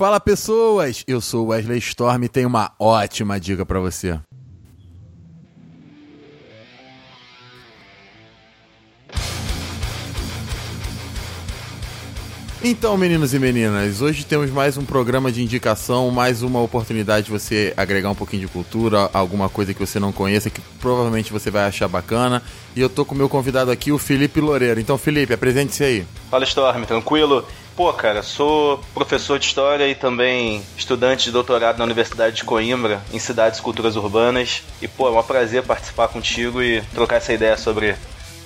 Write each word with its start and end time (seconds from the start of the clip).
Fala 0.00 0.18
pessoas, 0.18 1.04
eu 1.06 1.20
sou 1.20 1.48
Wesley 1.48 1.76
Storm 1.76 2.24
e 2.24 2.28
tenho 2.30 2.48
uma 2.48 2.72
ótima 2.78 3.38
dica 3.38 3.66
para 3.66 3.78
você. 3.78 4.18
Então, 12.64 12.96
meninos 12.96 13.34
e 13.34 13.38
meninas, 13.38 14.00
hoje 14.00 14.24
temos 14.24 14.50
mais 14.50 14.78
um 14.78 14.86
programa 14.86 15.30
de 15.30 15.42
indicação, 15.42 16.10
mais 16.10 16.42
uma 16.42 16.62
oportunidade 16.62 17.26
de 17.26 17.32
você 17.32 17.74
agregar 17.76 18.08
um 18.08 18.14
pouquinho 18.14 18.46
de 18.46 18.48
cultura, 18.50 19.10
alguma 19.12 19.50
coisa 19.50 19.74
que 19.74 19.80
você 19.80 20.00
não 20.00 20.12
conheça, 20.12 20.48
que 20.48 20.62
provavelmente 20.80 21.30
você 21.30 21.50
vai 21.50 21.64
achar 21.64 21.88
bacana. 21.88 22.42
E 22.74 22.80
eu 22.80 22.88
tô 22.88 23.04
com 23.04 23.14
o 23.14 23.18
meu 23.18 23.28
convidado 23.28 23.70
aqui, 23.70 23.92
o 23.92 23.98
Felipe 23.98 24.40
Loureiro. 24.40 24.80
Então, 24.80 24.96
Felipe, 24.96 25.34
apresente-se 25.34 25.84
aí. 25.84 26.06
Fala, 26.30 26.44
Storm, 26.44 26.84
tranquilo? 26.84 27.44
Pô, 27.76 27.92
cara, 27.92 28.22
sou 28.22 28.80
professor 28.92 29.38
de 29.38 29.46
história 29.46 29.88
e 29.88 29.94
também 29.94 30.62
estudante 30.76 31.24
de 31.24 31.30
doutorado 31.30 31.78
na 31.78 31.84
Universidade 31.84 32.36
de 32.36 32.44
Coimbra, 32.44 33.00
em 33.12 33.18
cidades 33.18 33.58
e 33.58 33.62
culturas 33.62 33.96
urbanas. 33.96 34.62
E, 34.82 34.88
pô, 34.88 35.08
é 35.08 35.18
um 35.18 35.22
prazer 35.22 35.62
participar 35.62 36.08
contigo 36.08 36.62
e 36.62 36.82
trocar 36.94 37.16
essa 37.16 37.32
ideia 37.32 37.56
sobre 37.56 37.96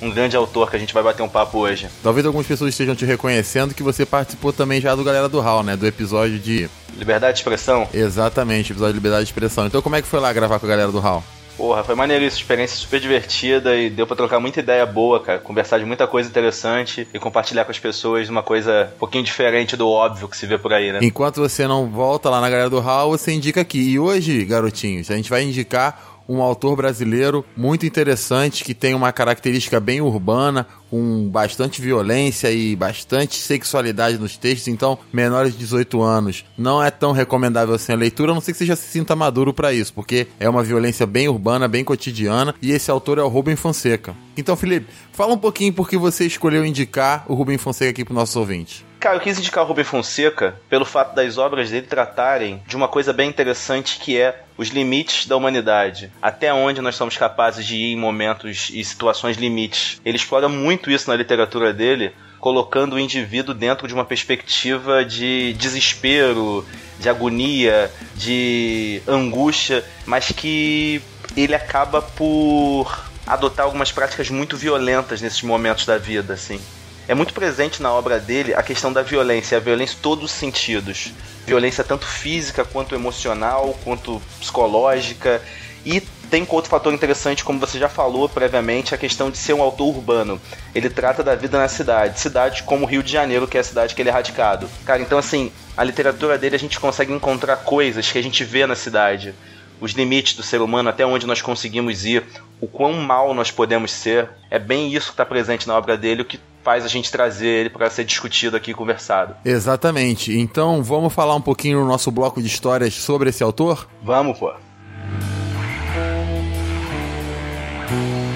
um 0.01 0.11
grande 0.11 0.37
autor 0.37 0.71
que 0.71 0.77
a 0.77 0.79
gente 0.79 0.95
vai 0.95 1.03
bater 1.03 1.23
um 1.23 1.29
papo 1.29 1.59
hoje. 1.59 1.89
Talvez 2.03 2.27
algumas 2.27 2.47
pessoas 2.47 2.71
estejam 2.71 2.95
te 2.95 3.05
reconhecendo 3.05 3.75
que 3.75 3.83
você 3.83 4.05
participou 4.05 4.53
também 4.53 4.81
já 4.81 4.95
do 4.95 5.05
Galera 5.05 5.29
do 5.29 5.41
Hall, 5.41 5.63
né? 5.63 5.77
Do 5.77 5.87
episódio 5.87 6.39
de. 6.39 6.69
Liberdade 6.97 7.35
de 7.35 7.41
expressão? 7.41 7.89
Exatamente, 7.93 8.73
episódio 8.73 8.93
de 8.93 8.99
Liberdade 8.99 9.25
de 9.25 9.31
Expressão. 9.31 9.67
Então 9.67 9.83
como 9.83 9.97
é 9.97 10.03
que 10.03 10.09
foi 10.09 10.21
lá 10.21 10.33
gravar 10.33 10.59
com 10.59 10.67
a 10.67 10.69
galera 10.69 10.93
do 10.93 11.01
Hall? 11.01 11.25
Porra, 11.57 11.85
foi 11.85 11.95
maneiríssimo, 11.95 12.41
experiência 12.41 12.77
super 12.77 12.99
divertida 12.99 13.77
e 13.77 13.89
deu 13.89 14.07
pra 14.07 14.17
trocar 14.17 14.41
muita 14.41 14.61
ideia 14.61 14.85
boa, 14.85 15.21
cara. 15.21 15.39
Conversar 15.39 15.79
de 15.79 15.85
muita 15.85 16.07
coisa 16.07 16.29
interessante 16.29 17.07
e 17.15 17.19
compartilhar 17.19 17.65
com 17.65 17.71
as 17.71 17.79
pessoas 17.79 18.29
uma 18.29 18.43
coisa 18.43 18.91
um 18.97 18.99
pouquinho 18.99 19.23
diferente 19.23 19.77
do 19.77 19.89
óbvio 19.89 20.29
que 20.29 20.37
se 20.37 20.47
vê 20.47 20.59
por 20.59 20.73
aí, 20.73 20.93
né? 20.93 20.99
Enquanto 21.03 21.41
você 21.41 21.67
não 21.69 21.89
volta 21.89 22.29
lá 22.29 22.41
na 22.41 22.51
galera 22.51 22.69
do 22.69 22.81
Hall, 22.81 23.11
você 23.11 23.33
indica 23.33 23.61
aqui. 23.61 23.79
E 23.79 23.99
hoje, 23.99 24.45
garotinhos, 24.45 25.11
a 25.11 25.17
gente 25.17 25.31
vai 25.31 25.43
indicar 25.43 26.14
um 26.29 26.43
autor 26.43 26.77
brasileiro 26.77 27.45
muito 27.57 27.87
interessante 27.87 28.65
que 28.65 28.75
tem 28.75 28.95
uma 28.95 29.13
característica 29.13 29.79
bem 29.81 30.01
urbana, 30.01 30.67
com 30.91 31.29
bastante 31.29 31.83
violência 31.83 32.51
e 32.53 32.77
bastante 32.77 33.37
sexualidade 33.37 34.17
nos 34.17 34.37
textos, 34.37 34.69
então 34.69 34.99
menores 35.13 35.53
de 35.53 35.59
18 35.59 36.01
anos 36.03 36.45
não 36.57 36.83
é 36.83 36.91
tão 36.91 37.13
recomendável 37.13 37.75
assim 37.75 37.93
a 37.93 37.97
leitura, 37.97 38.33
a 38.33 38.35
não 38.35 38.41
sei 38.41 38.53
que 38.53 38.59
você 38.59 38.67
já 38.67 38.77
se 38.77 38.87
sinta 38.87 39.17
maduro 39.17 39.53
para 39.53 39.73
isso, 39.73 39.93
porque 39.93 40.29
é 40.39 40.49
uma 40.49 40.63
violência 40.63 41.07
bem 41.07 41.29
urbana, 41.29 41.67
bem 41.67 41.83
cotidiana, 41.83 42.55
e 42.63 42.71
esse 42.71 42.91
autor 42.91 43.19
é 43.19 43.23
o 43.23 43.29
Rubem 43.29 43.57
Fonseca. 43.57 44.15
Então, 44.37 44.57
Felipe, 44.57 44.87
fala 45.13 45.35
um 45.35 45.39
pouquinho 45.39 45.73
por 45.73 45.89
que 45.89 45.97
você 45.97 46.27
escolheu 46.27 46.65
indicar 46.65 47.25
o 47.29 47.35
Rubem 47.35 47.59
Fonseca 47.59 47.91
aqui 47.91 48.05
para 48.05 48.15
nossos 48.15 48.37
ouvintes. 48.37 48.85
Cara, 49.05 49.17
eu 49.17 49.21
quis 49.21 49.39
indicar 49.39 49.63
o 49.63 49.67
Rubem 49.67 49.85
Fonseca 49.85 50.59
pelo 50.67 50.87
fato 50.87 51.15
das 51.15 51.37
obras 51.37 51.71
dele 51.71 51.87
tratarem 51.87 52.63
de 52.67 52.75
uma 52.75 52.89
coisa 52.89 53.13
bem 53.13 53.29
interessante 53.29 53.99
que 53.99 54.19
é 54.19 54.43
os 54.57 54.69
limites 54.69 55.27
da 55.27 55.37
humanidade. 55.37 56.11
Até 56.23 56.55
onde 56.55 56.81
nós 56.81 56.95
somos 56.95 57.15
capazes 57.15 57.67
de 57.67 57.77
ir 57.77 57.93
em 57.93 57.99
momentos 57.99 58.71
e 58.73 58.83
situações 58.83 59.37
limites. 59.37 60.01
Ele 60.07 60.17
explora 60.17 60.49
muito 60.49 60.91
isso 60.91 61.11
na 61.11 61.17
literatura 61.17 61.71
dele, 61.71 62.15
colocando 62.41 62.95
o 62.95 62.99
indivíduo 62.99 63.55
dentro 63.55 63.87
de 63.87 63.93
uma 63.93 64.07
perspectiva 64.07 65.05
de 65.05 65.53
desespero, 65.53 66.67
de 66.99 67.07
agonia, 67.07 67.93
de 68.15 69.03
angústia, 69.07 69.85
mas 70.07 70.33
que 70.33 71.03
ele 71.37 71.55
acaba 71.55 72.01
por 72.01 73.05
adotar 73.27 73.67
algumas 73.67 73.93
práticas 73.93 74.31
muito 74.31 74.57
violentas 74.57 75.21
nesses 75.21 75.43
momentos 75.43 75.85
da 75.85 75.99
vida, 75.99 76.33
assim 76.33 76.59
é 77.07 77.15
muito 77.15 77.35
presente 77.35 77.83
na 77.83 77.93
obra 77.93 78.19
dele 78.19 78.55
a 78.55 78.63
questão 78.63 78.93
da 78.93 79.03
violência, 79.03 79.59
a 79.59 79.61
violência 79.61 79.97
em 79.97 80.01
todos 80.01 80.25
os 80.25 80.31
sentidos. 80.31 81.13
Violência 81.47 81.85
tanto 81.85 82.07
física 82.07 82.65
quanto 82.65 82.95
emocional, 82.95 83.77
quanto 83.85 84.21
psicológica. 84.41 85.43
E 85.85 86.01
tem 86.31 86.47
outro 86.49 86.71
fator 86.71 86.93
interessante, 86.93 87.45
como 87.45 87.61
você 87.61 87.79
já 87.79 87.89
falou 87.89 88.29
previamente, 88.29 88.95
a 88.95 88.99
questão 88.99 89.31
de 89.31 89.37
ser 89.37 89.53
um 89.53 89.63
autor 89.63 89.89
urbano. 89.89 90.41
Ele 90.75 90.89
trata 90.89 91.23
da 91.23 91.35
vida 91.35 91.59
na 91.59 91.69
cidade, 91.69 92.19
cidade 92.19 92.63
como 92.63 92.87
Rio 92.87 93.03
de 93.03 93.13
Janeiro, 93.13 93.47
que 93.47 93.59
é 93.59 93.61
a 93.61 93.65
cidade 93.65 93.95
que 93.95 94.01
ele 94.01 94.09
é 94.09 94.13
radicado. 94.13 94.69
Cara, 94.87 95.03
então 95.03 95.19
assim, 95.19 95.53
a 95.77 95.85
literatura 95.85 96.39
dele 96.39 96.57
a 96.57 96.59
gente 96.59 96.81
consegue 96.81 97.13
encontrar 97.13 97.59
coisas 97.59 98.11
que 98.11 98.19
a 98.19 98.23
gente 98.23 98.43
vê 98.43 98.67
na 98.67 98.75
cidade 98.75 99.35
os 99.81 99.93
limites 99.93 100.35
do 100.35 100.43
ser 100.43 100.63
humano, 100.63 100.89
até 100.89 101.05
onde 101.05 101.27
nós 101.27 101.43
conseguimos 101.43 102.07
ir, 102.07 102.25
o 102.61 102.67
quão 102.67 102.95
mal 102.95 103.35
nós 103.35 103.51
podemos 103.51 103.91
ser. 103.91 104.31
É 104.51 104.59
bem 104.59 104.95
isso 104.95 105.09
que 105.09 105.13
está 105.13 105.27
presente 105.27 105.69
na 105.69 105.77
obra 105.77 105.97
dele, 105.97 106.23
o 106.23 106.25
que 106.25 106.41
faz 106.65 106.83
a 106.85 106.89
gente 106.89 107.13
trazer 107.13 107.47
ele 107.47 107.71
para 107.71 107.91
ser 107.91 108.05
discutido 108.05 108.57
aqui 108.57 108.71
e 108.71 108.75
conversado. 108.75 109.37
Exatamente. 109.45 110.37
Então 110.37 110.83
vamos 110.83 111.13
falar 111.13 111.37
um 111.37 111.41
pouquinho 111.41 111.81
no 111.81 111.87
nosso 111.87 112.11
bloco 112.11 112.41
de 112.41 112.49
histórias 112.49 112.95
sobre 112.95 113.29
esse 113.29 113.43
autor? 113.43 113.87
Vamos, 114.03 114.39
pô. 114.39 114.51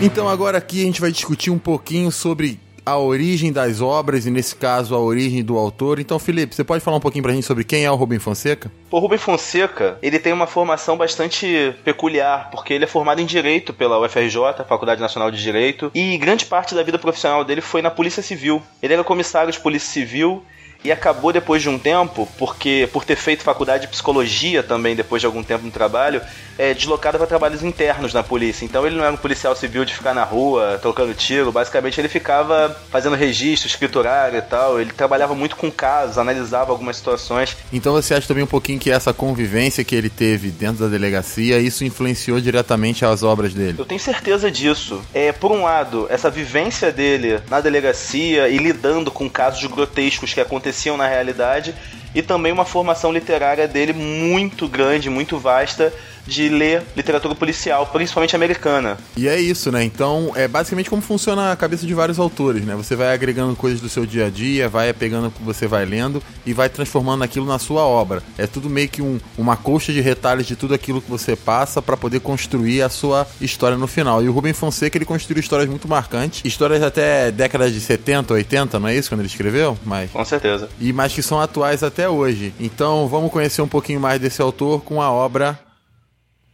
Então 0.01 0.29
agora 0.29 0.59
aqui 0.59 0.83
a 0.83 0.85
gente 0.85 1.01
vai 1.01 1.11
discutir 1.11 1.51
um 1.51 1.59
pouquinho 1.59 2.13
sobre 2.13 2.61
a 2.89 2.99
origem 2.99 3.53
das 3.53 3.81
obras 3.81 4.27
e, 4.27 4.31
nesse 4.31 4.57
caso, 4.57 4.95
a 4.95 4.99
origem 4.99 5.43
do 5.43 5.57
autor. 5.57 5.99
Então, 5.99 6.19
Felipe, 6.19 6.55
você 6.55 6.65
pode 6.65 6.83
falar 6.83 6.97
um 6.97 7.01
pouquinho 7.01 7.23
pra 7.23 7.33
gente 7.33 7.47
sobre 7.47 7.65
quem 7.65 7.85
é 7.85 7.91
o 7.91 7.95
Rubem 7.95 8.19
Fonseca? 8.19 8.71
O 8.91 8.99
Rubem 8.99 9.19
Fonseca, 9.19 9.99
ele 10.03 10.19
tem 10.19 10.33
uma 10.33 10.47
formação 10.47 10.97
bastante 10.97 11.75
peculiar, 11.85 12.51
porque 12.51 12.73
ele 12.73 12.85
é 12.85 12.89
formado 12.89 13.21
em 13.21 13.27
Direito 13.27 13.73
pela 13.73 13.99
UFRJ, 14.01 14.65
Faculdade 14.69 15.01
Nacional 15.01 15.31
de 15.31 15.43
Direito, 15.43 15.91
e 15.95 16.17
grande 16.17 16.47
parte 16.47 16.75
da 16.75 16.83
vida 16.83 16.99
profissional 16.99 17.45
dele 17.45 17.61
foi 17.61 17.83
na 17.83 17.91
Polícia 17.91 18.23
Civil. 18.23 18.63
Ele 18.83 18.95
era 18.95 19.05
comissário 19.05 19.53
de 19.53 19.61
Polícia 19.61 19.91
Civil 19.91 20.43
e 20.85 20.93
acabou 20.93 21.33
depois 21.33 21.61
de 21.61 21.69
um 21.69 21.79
tempo, 21.79 22.29
porque 22.39 22.89
por 22.93 23.05
ter 23.05 23.17
feito 23.17 23.43
faculdade 23.43 23.83
de 23.83 23.89
psicologia 23.89 24.63
também 24.63 24.95
depois 24.95 25.21
de 25.21 25.27
algum 25.27 25.43
tempo 25.43 25.65
no 25.65 25.71
trabalho, 25.71 26.21
é, 26.57 26.73
deslocado 26.73 27.19
para 27.19 27.27
trabalhos 27.27 27.63
internos 27.63 28.15
na 28.15 28.23
polícia. 28.23 28.65
Então 28.65 28.87
ele 28.87 28.97
não 28.97 29.05
era 29.05 29.13
um 29.13 29.17
policial 29.17 29.55
civil 29.57 29.85
de 29.85 29.95
ficar 29.95 30.15
na 30.15 30.25
rua 30.25 30.79
trocando 30.81 31.15
tiro, 31.15 31.53
basicamente 31.53 32.01
ele 32.01 32.09
ficava 32.09 32.77
fazendo 32.91 33.17
registro 33.17 33.69
escriturário 33.69 34.39
e 34.39 34.43
tal. 34.43 34.81
Ele 34.81 34.93
trabalhava 34.93 35.35
muito 35.35 35.57
com 35.57 35.71
casos, 35.71 36.19
analisava 36.19 36.73
algumas 36.73 36.97
situações. 36.97 37.57
Então 37.73 37.93
você 37.93 38.15
acha 38.15 38.29
também 38.29 38.45
um 38.45 38.49
pouquinho 38.49 38.79
que 38.79 38.91
essa 38.91 39.13
convivência 39.13 39.85
que 39.85 39.95
ele 39.95 40.11
teve 40.11 40.51
dentro 40.51 40.85
da 40.85 40.89
delegacia, 40.89 41.59
isso 41.59 41.85
influenciou 41.85 42.41
diretamente 42.41 43.05
as 43.05 43.23
obras 43.23 43.53
dele? 43.53 43.77
Eu 43.79 43.85
tenho 43.85 44.01
certeza 44.01 44.51
disso. 44.51 45.03
É, 45.13 45.33
por 45.33 45.51
um 45.51 45.65
lado, 45.65 46.07
essa 46.09 46.31
vivência 46.31 46.93
dele 46.93 47.41
na 47.49 47.61
delegacia 47.61 48.49
e 48.49 48.59
lidando 48.59 49.11
com 49.11 49.29
casos 49.29 49.65
grotescos 49.67 50.33
que 50.33 50.41
aconteciam 50.41 50.68
aconteciam 50.69 50.97
na 50.97 51.07
realidade 51.09 51.75
e 52.15 52.23
também 52.23 52.53
uma 52.53 52.65
formação 52.65 53.13
literária 53.13 53.67
dele 53.67 53.93
muito 53.93 54.69
grande, 54.69 55.11
muito 55.11 55.39
vasta 55.39 55.93
de 56.29 56.49
ler 56.49 56.83
literatura 56.95 57.35
policial, 57.35 57.87
principalmente 57.87 58.37
americana. 58.37 58.99
E 59.17 59.27
é 59.27 59.41
isso, 59.41 59.73
né? 59.73 59.83
Então, 59.83 60.33
é 60.37 60.47
basicamente 60.47 60.91
como 60.91 61.01
funciona 61.01 61.51
a 61.51 61.57
cabeça 61.57 61.87
de 61.87 61.95
vários 61.95 62.19
autores, 62.19 62.65
né? 62.65 62.77
Você 62.77 62.95
vai 62.95 63.13
agregando 63.13 63.57
coisas 63.57 63.81
do 63.81 63.89
seu 63.89 64.05
dia 64.05 64.27
a 64.27 64.31
dia, 64.31 64.69
vai 64.69 64.93
pegando 64.93 65.29
o 65.29 65.31
que 65.31 65.43
você 65.43 65.67
vai 65.67 65.87
lendo 65.87 66.23
e 66.45 66.53
vai 66.53 66.69
transformando 66.69 67.25
aquilo 67.25 67.47
na 67.47 67.59
sua 67.59 67.83
obra. 67.83 68.23
É 68.37 68.47
tudo 68.47 68.69
meio 68.69 68.89
que 68.89 69.01
um, 69.01 69.19
uma 69.39 69.57
colcha 69.57 69.93
de 69.93 70.01
retalhos 70.01 70.47
de 70.47 70.55
tudo 70.55 70.75
aquilo 70.75 71.01
que 71.01 71.11
você 71.11 71.35
passa 71.35 71.81
para 71.81 71.97
poder 71.97 72.21
construir 72.21 72.83
a 72.83 72.91
sua 72.91 73.27
história 73.41 73.79
no 73.79 73.87
final. 73.87 74.23
E 74.23 74.29
o 74.29 74.33
Rubem 74.33 74.53
Fonseca, 74.53 74.99
ele 74.99 75.07
construiu 75.07 75.41
histórias 75.41 75.69
muito 75.69 75.89
marcantes, 75.89 76.43
histórias 76.45 76.83
até 76.83 77.31
décadas 77.31 77.73
de 77.73 77.81
70, 77.81 78.35
80, 78.35 78.79
não 78.79 78.89
é 78.89 78.95
isso 78.95 79.09
quando 79.09 79.21
ele 79.21 79.29
escreveu? 79.29 79.79
Mas 79.83 80.11
Com 80.11 80.25
certeza. 80.25 80.69
E 80.79 80.93
mais 80.93 81.13
que 81.13 81.23
são 81.23 81.41
atuais 81.41 81.83
até 81.83 81.98
hoje. 82.07 82.53
Então, 82.61 83.09
vamos 83.09 83.33
conhecer 83.33 83.63
um 83.63 83.69
pouquinho 83.69 83.99
mais 83.99 84.21
desse 84.21 84.43
autor 84.43 84.83
com 84.83 85.01
a 85.01 85.11
obra 85.11 85.59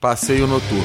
Passeio 0.00 0.46
noturno. 0.46 0.84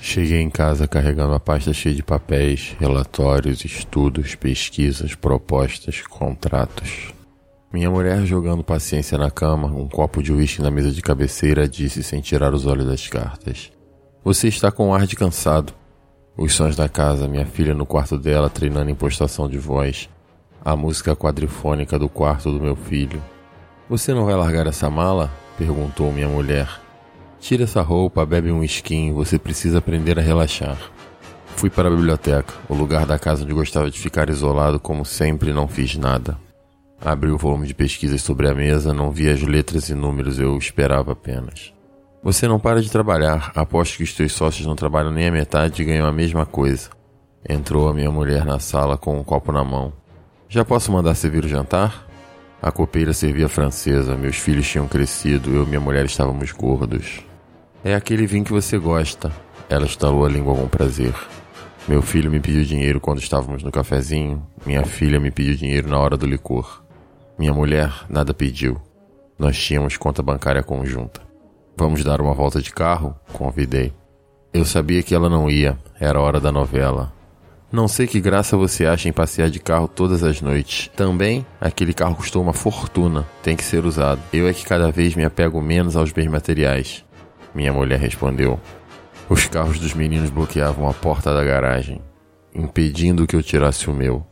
Cheguei 0.00 0.40
em 0.40 0.50
casa 0.50 0.86
carregando 0.86 1.32
a 1.32 1.40
pasta 1.40 1.72
cheia 1.72 1.94
de 1.94 2.02
papéis, 2.02 2.76
relatórios, 2.78 3.64
estudos, 3.64 4.34
pesquisas, 4.34 5.14
propostas, 5.14 6.02
contratos. 6.02 7.14
Minha 7.72 7.90
mulher, 7.90 8.24
jogando 8.24 8.62
paciência 8.62 9.18
na 9.18 9.30
cama, 9.30 9.66
um 9.66 9.88
copo 9.88 10.22
de 10.22 10.32
uísque 10.32 10.62
na 10.62 10.70
mesa 10.70 10.92
de 10.92 11.02
cabeceira, 11.02 11.66
disse 11.66 12.02
sem 12.02 12.20
tirar 12.20 12.54
os 12.54 12.66
olhos 12.66 12.86
das 12.86 13.08
cartas: 13.08 13.72
Você 14.22 14.46
está 14.46 14.70
com 14.70 14.90
um 14.90 14.94
ar 14.94 15.06
de 15.06 15.16
cansado. 15.16 15.72
Os 16.36 16.54
sons 16.54 16.76
da 16.76 16.88
casa, 16.88 17.26
minha 17.26 17.46
filha 17.46 17.74
no 17.74 17.86
quarto 17.86 18.18
dela 18.18 18.50
treinando 18.50 18.90
impostação 18.90 19.48
de 19.48 19.58
voz, 19.58 20.08
a 20.64 20.74
música 20.74 21.14
quadrifônica 21.14 21.98
do 21.98 22.08
quarto 22.08 22.50
do 22.50 22.60
meu 22.60 22.74
filho. 22.74 23.22
Você 23.88 24.14
não 24.14 24.24
vai 24.24 24.34
largar 24.34 24.66
essa 24.66 24.88
mala? 24.88 25.30
perguntou 25.58 26.10
minha 26.10 26.28
mulher. 26.28 26.80
Tira 27.38 27.64
essa 27.64 27.82
roupa, 27.82 28.24
bebe 28.24 28.50
um 28.50 28.64
skin, 28.64 29.12
você 29.12 29.38
precisa 29.38 29.78
aprender 29.78 30.18
a 30.18 30.22
relaxar. 30.22 30.78
Fui 31.54 31.68
para 31.68 31.88
a 31.88 31.90
biblioteca, 31.90 32.54
o 32.68 32.74
lugar 32.74 33.04
da 33.04 33.18
casa 33.18 33.44
onde 33.44 33.52
gostava 33.52 33.90
de 33.90 33.98
ficar 33.98 34.30
isolado, 34.30 34.80
como 34.80 35.04
sempre, 35.04 35.52
não 35.52 35.68
fiz 35.68 35.94
nada. 35.96 36.36
Abri 37.00 37.30
o 37.30 37.36
volume 37.36 37.66
de 37.66 37.74
pesquisas 37.74 38.22
sobre 38.22 38.48
a 38.48 38.54
mesa, 38.54 38.94
não 38.94 39.10
vi 39.10 39.28
as 39.28 39.42
letras 39.42 39.90
e 39.90 39.94
números, 39.94 40.38
eu 40.38 40.56
esperava 40.56 41.12
apenas. 41.12 41.72
Você 42.22 42.48
não 42.48 42.58
para 42.58 42.80
de 42.80 42.90
trabalhar, 42.90 43.52
aposto 43.54 43.98
que 43.98 44.02
os 44.02 44.14
teus 44.14 44.32
sócios 44.32 44.66
não 44.66 44.74
trabalham 44.74 45.12
nem 45.12 45.28
a 45.28 45.30
metade 45.30 45.82
e 45.82 45.84
ganham 45.84 46.06
a 46.06 46.12
mesma 46.12 46.46
coisa. 46.46 46.88
Entrou 47.46 47.86
a 47.88 47.92
minha 47.92 48.10
mulher 48.10 48.46
na 48.46 48.58
sala 48.58 48.96
com 48.96 49.18
um 49.18 49.22
copo 49.22 49.52
na 49.52 49.62
mão. 49.62 49.92
Já 50.54 50.64
posso 50.64 50.92
mandar 50.92 51.16
servir 51.16 51.44
o 51.44 51.48
jantar? 51.48 52.06
A 52.62 52.70
copeira 52.70 53.12
servia 53.12 53.48
francesa, 53.48 54.16
meus 54.16 54.36
filhos 54.36 54.70
tinham 54.70 54.86
crescido, 54.86 55.52
eu 55.52 55.64
e 55.64 55.66
minha 55.66 55.80
mulher 55.80 56.04
estávamos 56.04 56.52
gordos. 56.52 57.22
É 57.82 57.92
aquele 57.92 58.24
vinho 58.24 58.44
que 58.44 58.52
você 58.52 58.78
gosta. 58.78 59.32
Ela 59.68 59.84
estalou 59.84 60.24
a 60.24 60.28
língua 60.28 60.54
com 60.54 60.68
prazer. 60.68 61.12
Meu 61.88 62.00
filho 62.00 62.30
me 62.30 62.38
pediu 62.38 62.62
dinheiro 62.62 63.00
quando 63.00 63.18
estávamos 63.18 63.64
no 63.64 63.72
cafezinho, 63.72 64.46
minha 64.64 64.84
filha 64.84 65.18
me 65.18 65.32
pediu 65.32 65.56
dinheiro 65.56 65.88
na 65.88 65.98
hora 65.98 66.16
do 66.16 66.24
licor. 66.24 66.84
Minha 67.36 67.52
mulher 67.52 67.92
nada 68.08 68.32
pediu. 68.32 68.80
Nós 69.36 69.60
tínhamos 69.60 69.96
conta 69.96 70.22
bancária 70.22 70.62
conjunta. 70.62 71.20
Vamos 71.76 72.04
dar 72.04 72.20
uma 72.20 72.32
volta 72.32 72.62
de 72.62 72.70
carro? 72.70 73.16
Convidei. 73.32 73.92
Eu 74.52 74.64
sabia 74.64 75.02
que 75.02 75.16
ela 75.16 75.28
não 75.28 75.50
ia, 75.50 75.76
era 75.98 76.20
hora 76.20 76.38
da 76.38 76.52
novela. 76.52 77.12
Não 77.72 77.88
sei 77.88 78.06
que 78.06 78.20
graça 78.20 78.56
você 78.56 78.86
acha 78.86 79.08
em 79.08 79.12
passear 79.12 79.50
de 79.50 79.58
carro 79.58 79.88
todas 79.88 80.22
as 80.22 80.40
noites. 80.40 80.90
Também, 80.94 81.44
aquele 81.60 81.92
carro 81.92 82.14
custou 82.14 82.42
uma 82.42 82.52
fortuna, 82.52 83.26
tem 83.42 83.56
que 83.56 83.64
ser 83.64 83.84
usado. 83.84 84.20
Eu 84.32 84.46
é 84.46 84.52
que 84.52 84.64
cada 84.64 84.92
vez 84.92 85.14
me 85.14 85.24
apego 85.24 85.60
menos 85.60 85.96
aos 85.96 86.12
bens 86.12 86.28
materiais. 86.28 87.04
Minha 87.54 87.72
mulher 87.72 87.98
respondeu. 87.98 88.60
Os 89.28 89.46
carros 89.46 89.78
dos 89.78 89.94
meninos 89.94 90.30
bloqueavam 90.30 90.88
a 90.88 90.92
porta 90.92 91.32
da 91.32 91.42
garagem, 91.42 92.00
impedindo 92.54 93.26
que 93.26 93.34
eu 93.34 93.42
tirasse 93.42 93.88
o 93.88 93.94
meu. 93.94 94.24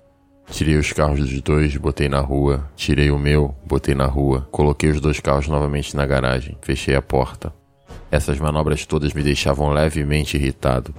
Tirei 0.50 0.76
os 0.76 0.92
carros 0.92 1.18
dos 1.18 1.40
dois, 1.40 1.76
botei 1.76 2.08
na 2.08 2.20
rua. 2.20 2.68
Tirei 2.76 3.10
o 3.10 3.18
meu, 3.18 3.54
botei 3.66 3.94
na 3.94 4.06
rua. 4.06 4.46
Coloquei 4.50 4.90
os 4.90 5.00
dois 5.00 5.18
carros 5.18 5.48
novamente 5.48 5.96
na 5.96 6.04
garagem. 6.04 6.58
Fechei 6.60 6.94
a 6.94 7.00
porta. 7.00 7.52
Essas 8.10 8.38
manobras 8.38 8.84
todas 8.84 9.14
me 9.14 9.22
deixavam 9.22 9.70
levemente 9.70 10.36
irritado. 10.36 10.94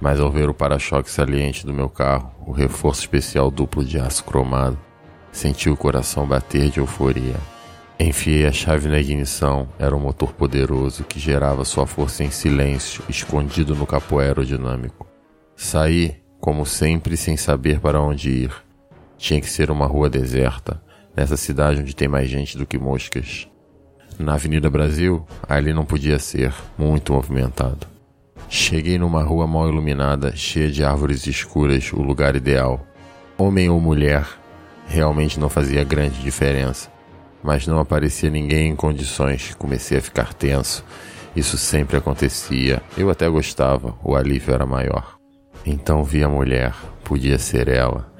Mas 0.00 0.18
ao 0.18 0.30
ver 0.30 0.48
o 0.48 0.54
para-choque 0.54 1.10
saliente 1.10 1.66
do 1.66 1.74
meu 1.74 1.88
carro, 1.88 2.32
o 2.46 2.52
reforço 2.52 3.00
especial 3.00 3.50
duplo 3.50 3.84
de 3.84 3.98
aço 3.98 4.24
cromado, 4.24 4.78
senti 5.30 5.68
o 5.68 5.76
coração 5.76 6.26
bater 6.26 6.70
de 6.70 6.80
euforia. 6.80 7.36
Enfiei 7.98 8.46
a 8.46 8.52
chave 8.52 8.88
na 8.88 8.98
ignição, 8.98 9.68
era 9.78 9.94
um 9.94 10.00
motor 10.00 10.32
poderoso 10.32 11.04
que 11.04 11.20
gerava 11.20 11.66
sua 11.66 11.86
força 11.86 12.24
em 12.24 12.30
silêncio, 12.30 13.04
escondido 13.10 13.74
no 13.74 13.86
capô 13.86 14.18
aerodinâmico. 14.18 15.06
Saí, 15.54 16.16
como 16.40 16.64
sempre, 16.64 17.14
sem 17.14 17.36
saber 17.36 17.78
para 17.78 18.00
onde 18.00 18.30
ir. 18.30 18.52
Tinha 19.18 19.38
que 19.38 19.50
ser 19.50 19.70
uma 19.70 19.86
rua 19.86 20.08
deserta, 20.08 20.82
nessa 21.14 21.36
cidade 21.36 21.82
onde 21.82 21.94
tem 21.94 22.08
mais 22.08 22.30
gente 22.30 22.56
do 22.56 22.64
que 22.64 22.78
moscas. 22.78 23.46
Na 24.18 24.34
Avenida 24.34 24.70
Brasil, 24.70 25.26
ali 25.46 25.74
não 25.74 25.84
podia 25.84 26.18
ser, 26.18 26.54
muito 26.78 27.12
movimentado. 27.12 27.89
Cheguei 28.52 28.98
numa 28.98 29.22
rua 29.22 29.46
mal 29.46 29.68
iluminada, 29.68 30.34
cheia 30.34 30.72
de 30.72 30.82
árvores 30.82 31.24
escuras, 31.24 31.92
o 31.92 32.02
lugar 32.02 32.34
ideal. 32.34 32.84
Homem 33.38 33.70
ou 33.70 33.80
mulher, 33.80 34.26
realmente 34.88 35.38
não 35.38 35.48
fazia 35.48 35.84
grande 35.84 36.20
diferença. 36.20 36.90
Mas 37.44 37.68
não 37.68 37.78
aparecia 37.78 38.28
ninguém 38.28 38.70
em 38.70 38.74
condições, 38.74 39.54
comecei 39.54 39.98
a 39.98 40.02
ficar 40.02 40.34
tenso. 40.34 40.84
Isso 41.34 41.56
sempre 41.56 41.96
acontecia, 41.96 42.82
eu 42.98 43.08
até 43.08 43.28
gostava, 43.28 43.94
o 44.02 44.16
alívio 44.16 44.52
era 44.52 44.66
maior. 44.66 45.16
Então 45.64 46.02
vi 46.02 46.24
a 46.24 46.28
mulher, 46.28 46.74
podia 47.04 47.38
ser 47.38 47.68
ela, 47.68 48.12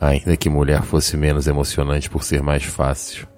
ainda 0.00 0.36
que 0.36 0.50
mulher 0.50 0.82
fosse 0.82 1.16
menos 1.16 1.46
emocionante 1.46 2.10
por 2.10 2.24
ser 2.24 2.42
mais 2.42 2.64
fácil. 2.64 3.28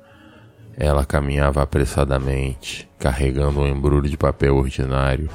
Ela 0.78 1.04
caminhava 1.04 1.60
apressadamente, 1.62 2.88
carregando 2.98 3.60
um 3.60 3.66
embrulho 3.66 4.08
de 4.08 4.16
papel 4.16 4.56
ordinário 4.56 5.28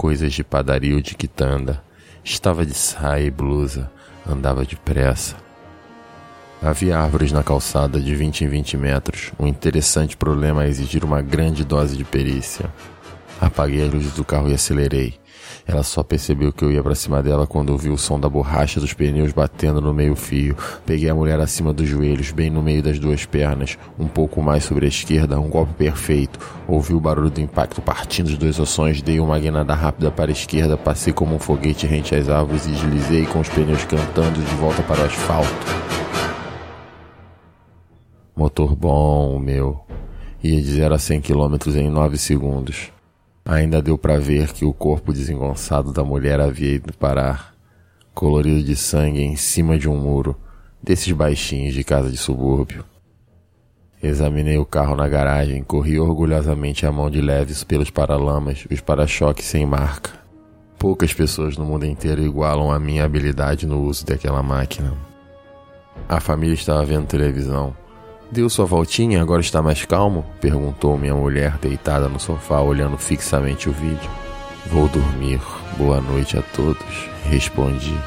coisas 0.00 0.32
de 0.32 0.42
padaria 0.42 0.94
ou 0.94 1.02
de 1.02 1.14
quitanda. 1.14 1.84
Estava 2.24 2.64
de 2.64 2.72
saia 2.72 3.26
e 3.26 3.30
blusa, 3.30 3.92
andava 4.26 4.64
depressa. 4.64 5.36
Havia 6.62 6.98
árvores 6.98 7.32
na 7.32 7.42
calçada 7.42 8.00
de 8.00 8.14
20 8.14 8.44
em 8.44 8.48
20 8.48 8.78
metros, 8.78 9.30
um 9.38 9.46
interessante 9.46 10.16
problema 10.16 10.62
a 10.62 10.66
exigir 10.66 11.04
uma 11.04 11.20
grande 11.20 11.66
dose 11.66 11.98
de 11.98 12.04
perícia. 12.04 12.72
Apaguei 13.40 13.82
as 13.84 13.92
luzes 13.92 14.12
do 14.12 14.24
carro 14.24 14.50
e 14.50 14.54
acelerei. 14.54 15.14
Ela 15.66 15.82
só 15.82 16.02
percebeu 16.02 16.52
que 16.52 16.64
eu 16.64 16.70
ia 16.70 16.82
para 16.82 16.94
cima 16.94 17.22
dela 17.22 17.46
quando 17.46 17.70
ouviu 17.70 17.94
o 17.94 17.98
som 17.98 18.18
da 18.18 18.28
borracha 18.28 18.80
dos 18.80 18.92
pneus 18.92 19.32
batendo 19.32 19.80
no 19.80 19.94
meio-fio. 19.94 20.56
Peguei 20.84 21.08
a 21.08 21.14
mulher 21.14 21.40
acima 21.40 21.72
dos 21.72 21.88
joelhos, 21.88 22.32
bem 22.32 22.50
no 22.50 22.62
meio 22.62 22.82
das 22.82 22.98
duas 22.98 23.24
pernas, 23.24 23.78
um 23.98 24.06
pouco 24.06 24.42
mais 24.42 24.64
sobre 24.64 24.86
a 24.86 24.88
esquerda, 24.88 25.40
um 25.40 25.48
golpe 25.48 25.72
perfeito. 25.74 26.38
Ouvi 26.68 26.92
o 26.92 27.00
barulho 27.00 27.30
do 27.30 27.40
impacto 27.40 27.80
partindo 27.80 28.26
os 28.26 28.36
dois 28.36 28.58
ossões, 28.58 29.00
dei 29.00 29.20
uma 29.20 29.38
guinada 29.38 29.74
rápida 29.74 30.10
para 30.10 30.30
a 30.30 30.32
esquerda, 30.32 30.76
passei 30.76 31.12
como 31.12 31.34
um 31.34 31.38
foguete 31.38 31.86
rente 31.86 32.14
às 32.14 32.28
árvores 32.28 32.66
e 32.66 32.70
deslizei 32.70 33.26
com 33.26 33.40
os 33.40 33.48
pneus 33.48 33.84
cantando 33.84 34.42
de 34.42 34.54
volta 34.56 34.82
para 34.82 35.02
o 35.02 35.04
asfalto. 35.04 35.66
Motor 38.36 38.74
bom, 38.74 39.38
meu. 39.38 39.80
Ia 40.42 40.60
de 40.60 40.72
0 40.72 40.94
a 40.94 40.98
100 40.98 41.20
km 41.20 41.56
em 41.76 41.90
9 41.90 42.16
segundos. 42.16 42.90
Ainda 43.50 43.82
deu 43.82 43.98
para 43.98 44.16
ver 44.16 44.52
que 44.52 44.64
o 44.64 44.72
corpo 44.72 45.12
desengonçado 45.12 45.92
da 45.92 46.04
mulher 46.04 46.38
havia 46.38 46.74
ido 46.74 46.92
parar, 46.92 47.52
colorido 48.14 48.62
de 48.62 48.76
sangue 48.76 49.22
em 49.22 49.34
cima 49.34 49.76
de 49.76 49.88
um 49.88 49.96
muro, 49.96 50.36
desses 50.80 51.10
baixinhos 51.10 51.74
de 51.74 51.82
casa 51.82 52.08
de 52.08 52.16
subúrbio. 52.16 52.84
Examinei 54.00 54.56
o 54.56 54.64
carro 54.64 54.94
na 54.94 55.08
garagem, 55.08 55.64
corri 55.64 55.98
orgulhosamente 55.98 56.86
a 56.86 56.92
mão 56.92 57.10
de 57.10 57.20
leves 57.20 57.64
pelos 57.64 57.90
paralamas, 57.90 58.68
os 58.70 58.80
para-choques 58.80 59.46
sem 59.46 59.66
marca. 59.66 60.12
Poucas 60.78 61.12
pessoas 61.12 61.56
no 61.56 61.64
mundo 61.64 61.84
inteiro 61.84 62.22
igualam 62.22 62.70
a 62.70 62.78
minha 62.78 63.04
habilidade 63.04 63.66
no 63.66 63.82
uso 63.82 64.06
daquela 64.06 64.44
máquina. 64.44 64.96
A 66.08 66.20
família 66.20 66.54
estava 66.54 66.84
vendo 66.84 67.08
televisão. 67.08 67.74
Deu 68.32 68.48
sua 68.48 68.64
voltinha, 68.64 69.20
agora 69.20 69.40
está 69.40 69.60
mais 69.60 69.84
calmo? 69.84 70.24
Perguntou 70.40 70.96
minha 70.96 71.14
mulher 71.14 71.58
deitada 71.58 72.08
no 72.08 72.20
sofá, 72.20 72.60
olhando 72.60 72.96
fixamente 72.96 73.68
o 73.68 73.72
vídeo. 73.72 74.08
Vou 74.66 74.86
dormir. 74.86 75.40
Boa 75.76 76.00
noite 76.00 76.38
a 76.38 76.42
todos. 76.42 77.08
Respondi. 77.24 77.98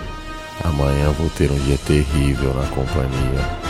Amanhã 0.63 1.09
vou 1.09 1.29
ter 1.29 1.51
um 1.51 1.59
dia 1.65 1.77
terrível 1.77 2.53
na 2.53 2.65
companhia. 2.67 3.62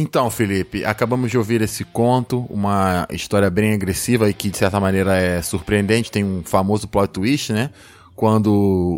Então, 0.00 0.30
Felipe, 0.30 0.84
acabamos 0.84 1.28
de 1.28 1.36
ouvir 1.36 1.60
esse 1.60 1.84
conto, 1.84 2.46
uma 2.48 3.04
história 3.10 3.50
bem 3.50 3.74
agressiva 3.74 4.30
e 4.30 4.32
que 4.32 4.48
de 4.48 4.56
certa 4.56 4.78
maneira 4.78 5.16
é 5.16 5.42
surpreendente, 5.42 6.08
tem 6.08 6.22
um 6.22 6.40
famoso 6.44 6.86
plot 6.86 7.08
twist, 7.08 7.52
né? 7.52 7.70
Quando 8.14 8.52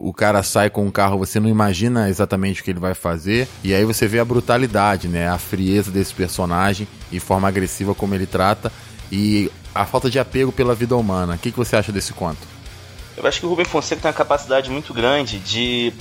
o 0.05 0.13
cara 0.13 0.43
sai 0.43 0.69
com 0.69 0.87
o 0.87 0.93
carro, 0.93 1.17
você 1.17 1.41
não 1.41 1.49
imagina 1.49 2.11
exatamente 2.11 2.61
o 2.61 2.65
que 2.65 2.71
ele 2.71 2.79
vai 2.79 2.93
fazer, 2.93 3.49
e 3.65 3.73
aí 3.73 3.83
você 3.83 4.07
vê 4.07 4.19
a 4.19 4.25
brutalidade, 4.27 5.09
né? 5.09 5.27
A 5.27 5.39
frieza 5.39 5.91
desse 5.91 6.13
personagem 6.13 6.87
e 7.11 7.19
forma 7.19 7.49
agressiva 7.49 7.95
como 7.95 8.15
ele 8.15 8.27
trata 8.27 8.71
e 9.11 9.51
a 9.75 9.87
falta 9.87 10.11
de 10.11 10.19
apego 10.19 10.53
pela 10.53 10.75
vida 10.75 10.95
humana. 10.95 11.37
O 11.37 11.39
que, 11.39 11.51
que 11.51 11.57
você 11.57 11.77
acha 11.77 11.91
desse 11.91 12.13
conto? 12.13 12.47
Eu 13.17 13.27
acho 13.27 13.41
que 13.41 13.47
o 13.47 13.49
Rubem 13.49 13.65
Fonseca 13.65 14.03
tem 14.03 14.11
uma 14.11 14.15
capacidade 14.15 14.69
muito 14.69 14.93
grande 14.93 15.39
de 15.39 15.95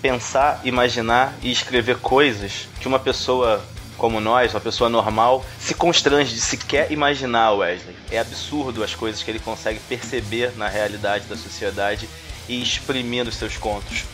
pensar, 0.00 0.60
imaginar 0.64 1.32
e 1.44 1.52
escrever 1.52 1.98
coisas 1.98 2.68
que 2.80 2.88
uma 2.88 2.98
pessoa 2.98 3.62
como 3.96 4.20
nós, 4.20 4.54
uma 4.54 4.60
pessoa 4.60 4.90
normal, 4.90 5.44
se 5.58 5.74
constrange 5.74 6.34
de 6.34 6.40
sequer 6.40 6.90
imaginar 6.90 7.52
Wesley. 7.52 7.94
É 8.10 8.18
absurdo 8.18 8.82
as 8.82 8.94
coisas 8.94 9.22
que 9.22 9.30
ele 9.30 9.38
consegue 9.38 9.80
perceber 9.80 10.52
na 10.56 10.68
realidade 10.68 11.26
da 11.26 11.36
sociedade 11.36 12.08
e 12.48 12.60
exprimir 12.62 13.24
nos 13.24 13.36
seus 13.36 13.56
contos. 13.56 14.04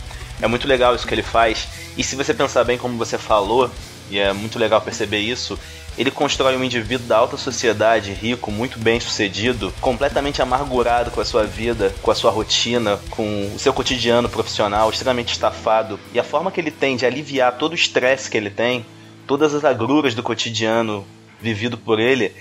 É 0.40 0.47
muito 0.47 0.68
legal 0.68 0.94
isso 0.94 1.06
que 1.06 1.14
ele 1.14 1.23
faz. 1.23 1.68
E 1.97 2.04
se 2.04 2.14
você 2.14 2.32
pensar 2.32 2.64
bem 2.64 2.78
como 2.78 2.97
você 2.97 3.18
falou, 3.18 3.70
e 4.11 4.18
é 4.18 4.32
muito 4.32 4.58
legal 4.58 4.80
perceber 4.80 5.18
isso, 5.18 5.58
ele 5.99 6.12
constrói 6.12 6.56
um 6.56 6.62
indivíduo 6.62 7.08
da 7.08 7.16
alta 7.16 7.37
sociedade, 7.37 8.12
rico, 8.12 8.52
muito 8.52 8.78
bem 8.78 9.00
sucedido, 9.00 9.75
completamente 9.80 10.40
amargurado 10.40 11.11
com 11.11 11.20
a 11.20 11.25
sua 11.25 11.44
vida, 11.44 11.92
com 12.00 12.11
a 12.12 12.14
sua 12.14 12.30
rotina, 12.30 13.00
com 13.11 13.52
o 13.52 13.58
seu 13.58 13.73
cotidiano 13.73 14.28
profissional, 14.28 14.88
extremamente 14.90 15.32
estafado. 15.32 15.99
E 16.14 16.20
a 16.20 16.25
forma 16.25 16.52
que 16.52 16.61
ele 16.61 16.70
tem 16.70 16.97
de 16.97 17.04
aliviar 17.04 17.58
todo 17.58 17.73
o 17.73 17.75
estresse 17.75 18.30
que 18.30 18.37
ele 18.37 18.49
tem 18.49 18.87
todas 19.28 19.54
as 19.54 19.62
agruras 19.62 20.14
do 20.14 20.23
cotidiano 20.23 21.06
vivido 21.38 21.76
por 21.76 22.00
ele 22.00 22.32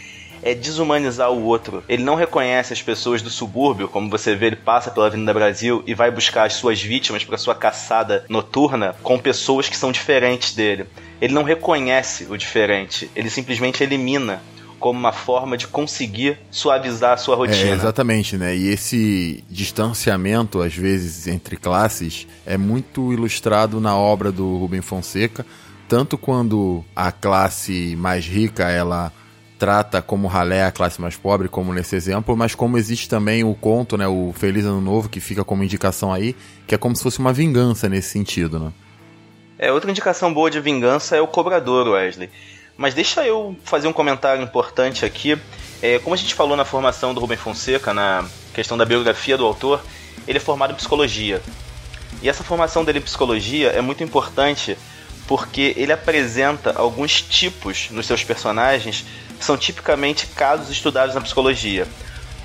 é 0.42 0.56
desumanizar 0.56 1.30
o 1.30 1.44
outro. 1.44 1.84
Ele 1.90 2.02
não 2.02 2.16
reconhece 2.16 2.72
as 2.72 2.82
pessoas 2.82 3.22
do 3.22 3.30
subúrbio, 3.30 3.90
como 3.90 4.10
você 4.10 4.36
vê, 4.36 4.48
ele 4.48 4.56
passa 4.56 4.90
pela 4.90 5.08
Avenida 5.08 5.34
Brasil 5.34 5.84
e 5.86 5.94
vai 5.94 6.10
buscar 6.10 6.46
as 6.46 6.54
suas 6.54 6.82
vítimas 6.82 7.26
para 7.26 7.38
sua 7.38 7.54
caçada 7.54 8.24
noturna 8.30 8.96
com 9.04 9.20
pessoas 9.20 9.68
que 9.68 9.76
são 9.76 9.92
diferentes 9.92 10.56
dele. 10.56 10.86
Ele 11.20 11.34
não 11.34 11.44
reconhece 11.44 12.26
o 12.30 12.38
diferente, 12.38 13.12
ele 13.14 13.30
simplesmente 13.30 13.84
elimina 13.84 14.42
como 14.80 14.98
uma 14.98 15.12
forma 15.12 15.58
de 15.58 15.68
conseguir 15.68 16.38
suavizar 16.52 17.14
a 17.14 17.18
sua 17.18 17.34
é, 17.34 17.38
rotina. 17.38 17.72
É, 17.72 17.74
exatamente, 17.74 18.38
né? 18.38 18.56
E 18.56 18.70
esse 18.70 19.44
distanciamento, 19.50 20.62
às 20.62 20.76
vezes, 20.76 21.28
entre 21.28 21.58
classes, 21.58 22.28
é 22.46 22.58
muito 22.58 23.12
ilustrado 23.12 23.82
na 23.82 23.98
obra 23.98 24.32
do 24.32 24.56
Rubem 24.58 24.82
Fonseca, 24.82 25.46
tanto 25.88 26.18
quando 26.18 26.84
a 26.96 27.12
classe 27.12 27.96
mais 27.96 28.26
rica 28.26 28.70
ela 28.70 29.12
trata 29.58 30.02
como 30.02 30.28
ralé 30.28 30.64
a 30.64 30.72
classe 30.72 31.02
mais 31.02 31.16
pobre, 31.16 31.48
como 31.48 31.74
nesse 31.74 31.96
exemplo, 31.96 32.38
mas 32.38 32.54
como 32.54 32.78
existe 32.78 33.10
também 33.10 33.44
o 33.44 33.56
conto, 33.56 33.98
né, 33.98 34.08
o 34.08 34.32
Feliz 34.36 34.66
Ano 34.66 34.82
Novo, 34.82 35.10
que 35.10 35.20
fica 35.20 35.44
como 35.44 35.64
indicação 35.64 36.14
aí, 36.14 36.36
que 36.68 36.76
é 36.76 36.78
como 36.78 36.96
se 36.96 37.02
fosse 37.02 37.20
uma 37.20 37.34
vingança 37.34 37.90
nesse 37.90 38.10
sentido, 38.10 38.60
né? 38.60 38.72
É, 39.58 39.72
outra 39.72 39.90
indicação 39.90 40.32
boa 40.32 40.52
de 40.52 40.60
vingança 40.60 41.16
é 41.16 41.22
o 41.22 41.28
Cobrador, 41.28 41.88
Wesley. 41.88 42.30
Mas 42.78 42.94
deixa 42.94 43.26
eu 43.26 43.56
fazer 43.64 43.88
um 43.88 43.94
comentário 43.94 44.44
importante 44.44 45.04
aqui. 45.04 45.36
É, 45.82 45.98
como 45.98 46.14
a 46.14 46.18
gente 46.18 46.36
falou 46.36 46.56
na 46.56 46.64
formação 46.64 47.12
do 47.12 47.20
Rubem 47.20 47.38
Fonseca, 47.38 47.92
na 47.92 48.24
questão 48.54 48.78
da 48.78 48.86
biografia 48.86 49.36
do 49.36 49.44
autor, 49.44 49.82
ele 50.28 50.38
é 50.38 50.42
formado 50.42 50.74
em 50.74 50.76
psicologia. 50.76 51.42
E 52.22 52.30
essa 52.30 52.44
formação 52.44 52.86
dele 52.86 53.00
em 53.00 53.02
psicologia 53.02 53.70
é 53.70 53.82
muito 53.82 54.04
importante 54.04 54.78
porque 55.28 55.74
ele 55.76 55.92
apresenta 55.92 56.74
alguns 56.76 57.22
tipos 57.22 57.90
nos 57.92 58.06
seus 58.06 58.24
personagens 58.24 59.06
que 59.38 59.46
são 59.46 59.58
tipicamente 59.58 60.26
casos 60.28 60.70
estudados 60.70 61.14
na 61.14 61.22
psicologia. 61.22 61.88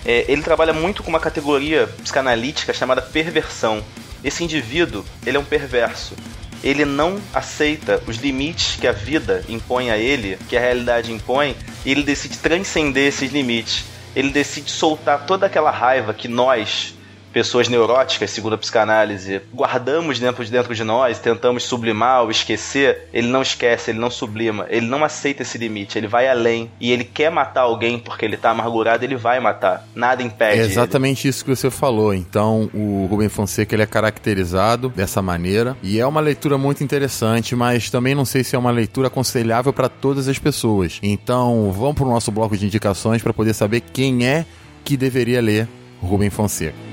É, 0.04 0.24
ele 0.28 0.42
trabalha 0.42 0.72
muito 0.72 1.02
com 1.02 1.08
uma 1.08 1.20
categoria 1.20 1.86
psicanalítica 2.02 2.74
chamada 2.74 3.00
perversão. 3.00 3.82
Esse 4.22 4.42
indivíduo, 4.42 5.04
ele 5.24 5.36
é 5.36 5.40
um 5.40 5.44
perverso. 5.44 6.14
Ele 6.62 6.84
não 6.84 7.20
aceita 7.32 8.02
os 8.06 8.16
limites 8.16 8.76
que 8.76 8.86
a 8.86 8.92
vida 8.92 9.44
impõe 9.48 9.90
a 9.90 9.96
ele, 9.96 10.38
que 10.48 10.56
a 10.56 10.60
realidade 10.60 11.12
impõe, 11.12 11.56
e 11.84 11.90
ele 11.90 12.02
decide 12.02 12.38
transcender 12.38 13.08
esses 13.08 13.32
limites. 13.32 13.84
Ele 14.14 14.30
decide 14.30 14.70
soltar 14.70 15.24
toda 15.26 15.46
aquela 15.46 15.70
raiva 15.70 16.12
que 16.12 16.28
nós, 16.28 16.94
pessoas 17.32 17.68
neuróticas, 17.68 18.30
segundo 18.30 18.54
a 18.54 18.58
psicanálise, 18.58 19.40
guardamos 19.54 20.18
dentro 20.18 20.44
de 20.44 20.50
dentro 20.50 20.74
de 20.74 20.84
nós, 20.84 21.18
tentamos 21.18 21.64
sublimar 21.64 22.22
ou 22.22 22.30
esquecer, 22.30 23.08
ele 23.12 23.28
não 23.28 23.42
esquece, 23.42 23.90
ele 23.90 23.98
não 23.98 24.10
sublima, 24.10 24.66
ele 24.68 24.86
não 24.86 25.02
aceita 25.04 25.42
esse 25.42 25.58
limite, 25.58 25.98
ele 25.98 26.06
vai 26.06 26.28
além 26.28 26.70
e 26.80 26.92
ele 26.92 27.04
quer 27.04 27.30
matar 27.30 27.62
alguém 27.62 27.98
porque 27.98 28.24
ele 28.24 28.36
tá 28.36 28.50
amargurado, 28.50 29.04
ele 29.04 29.16
vai 29.16 29.40
matar. 29.40 29.86
Nada 29.94 30.22
impede. 30.22 30.60
É 30.60 30.64
exatamente 30.64 31.26
ele. 31.26 31.30
isso 31.30 31.44
que 31.44 31.54
você 31.54 31.70
falou. 31.70 32.12
Então, 32.14 32.70
o 32.74 33.06
Rubem 33.06 33.28
Fonseca 33.28 33.74
ele 33.74 33.82
é 33.82 33.86
caracterizado 33.86 34.90
dessa 34.90 35.22
maneira 35.22 35.76
e 35.82 35.98
é 35.98 36.06
uma 36.06 36.20
leitura 36.20 36.58
muito 36.58 36.84
interessante, 36.84 37.56
mas 37.56 37.90
também 37.90 38.14
não 38.14 38.24
sei 38.24 38.44
se 38.44 38.54
é 38.54 38.58
uma 38.58 38.70
leitura 38.70 39.08
aconselhável 39.08 39.72
para 39.72 39.88
todas 39.88 40.28
as 40.28 40.38
pessoas. 40.38 40.98
Então, 41.02 41.72
vamos 41.72 41.94
para 41.94 42.04
o 42.04 42.10
nosso 42.10 42.30
bloco 42.30 42.56
de 42.56 42.66
indicações 42.66 43.22
para 43.22 43.32
poder 43.32 43.54
saber 43.54 43.80
quem 43.80 44.26
é 44.26 44.44
que 44.84 44.96
deveria 44.96 45.40
ler 45.40 45.68
Rubem 46.00 46.30
Fonseca. 46.30 46.91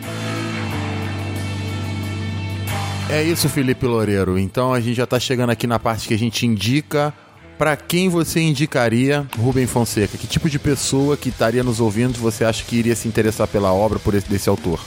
É 3.09 3.23
isso, 3.23 3.49
Felipe 3.49 3.87
Loureiro. 3.87 4.37
Então 4.37 4.71
a 4.71 4.79
gente 4.79 4.95
já 4.95 5.03
está 5.03 5.19
chegando 5.19 5.49
aqui 5.49 5.65
na 5.65 5.79
parte 5.79 6.07
que 6.07 6.13
a 6.13 6.17
gente 6.17 6.45
indica 6.45 7.11
para 7.57 7.75
quem 7.75 8.07
você 8.07 8.39
indicaria 8.39 9.27
Rubem 9.37 9.65
Fonseca? 9.65 10.15
Que 10.15 10.27
tipo 10.27 10.47
de 10.47 10.59
pessoa 10.59 11.17
que 11.17 11.29
estaria 11.29 11.63
nos 11.63 11.79
ouvindo 11.79 12.19
você 12.19 12.45
acha 12.45 12.63
que 12.63 12.75
iria 12.75 12.95
se 12.95 13.07
interessar 13.07 13.47
pela 13.47 13.73
obra 13.73 13.97
por 13.97 14.13
esse, 14.13 14.29
desse 14.29 14.47
autor? 14.47 14.79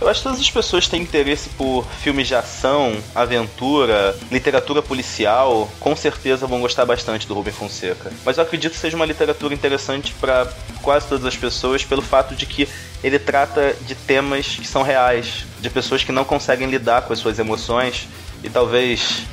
Eu 0.00 0.08
acho 0.08 0.20
que 0.20 0.24
todas 0.24 0.40
as 0.40 0.50
pessoas 0.50 0.88
têm 0.88 1.00
interesse 1.00 1.48
por 1.50 1.86
filmes 2.02 2.26
de 2.26 2.34
ação, 2.34 2.96
aventura, 3.14 4.16
literatura 4.32 4.82
policial, 4.82 5.70
com 5.78 5.94
certeza 5.94 6.44
vão 6.44 6.60
gostar 6.60 6.84
bastante 6.84 7.28
do 7.28 7.34
Rubem 7.34 7.52
Fonseca. 7.52 8.10
Mas 8.24 8.36
eu 8.36 8.42
acredito 8.42 8.72
que 8.72 8.78
seja 8.78 8.96
uma 8.96 9.06
literatura 9.06 9.54
interessante 9.54 10.12
para 10.14 10.52
quase 10.82 11.06
todas 11.06 11.24
as 11.24 11.36
pessoas 11.36 11.84
pelo 11.84 12.02
fato 12.02 12.34
de 12.34 12.46
que 12.46 12.68
ele 13.02 13.18
trata 13.18 13.74
de 13.86 13.94
temas 13.94 14.46
que 14.46 14.66
são 14.66 14.82
reais, 14.82 15.44
de 15.60 15.68
pessoas 15.68 16.04
que 16.04 16.12
não 16.12 16.24
conseguem 16.24 16.68
lidar 16.68 17.02
com 17.02 17.12
as 17.12 17.18
suas 17.18 17.38
emoções 17.38 18.08
e 18.42 18.48
talvez 18.48 19.24